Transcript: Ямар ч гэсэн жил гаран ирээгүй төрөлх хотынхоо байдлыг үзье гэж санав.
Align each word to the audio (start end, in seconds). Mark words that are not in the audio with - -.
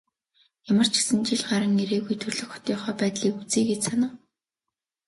Ямар 0.71 0.87
ч 0.89 0.93
гэсэн 0.99 1.19
жил 1.27 1.43
гаран 1.49 1.73
ирээгүй 1.83 2.15
төрөлх 2.17 2.49
хотынхоо 2.51 2.93
байдлыг 3.01 3.33
үзье 3.41 3.61
гэж 3.69 3.81
санав. 3.87 4.11